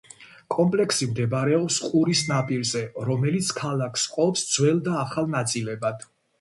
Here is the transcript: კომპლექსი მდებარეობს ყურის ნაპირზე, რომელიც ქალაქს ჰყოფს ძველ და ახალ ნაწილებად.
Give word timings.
კომპლექსი 0.53 1.07
მდებარეობს 1.11 1.77
ყურის 1.89 2.23
ნაპირზე, 2.31 2.83
რომელიც 3.11 3.53
ქალაქს 3.61 4.09
ჰყოფს 4.15 4.49
ძველ 4.57 4.85
და 4.91 4.99
ახალ 5.07 5.33
ნაწილებად. 5.39 6.13